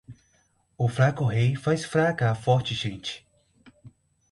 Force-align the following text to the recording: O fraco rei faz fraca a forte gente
O 0.79 0.87
fraco 0.89 1.23
rei 1.25 1.55
faz 1.55 1.85
fraca 1.85 2.31
a 2.31 2.33
forte 2.33 2.73
gente 2.73 3.23